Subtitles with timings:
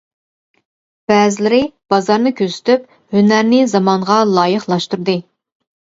[1.11, 1.59] بەزىلىرى
[1.93, 5.17] بازارنى كۆزىتىپ، ھۈنەرنى زامانغا لايىقلاشتۇردى.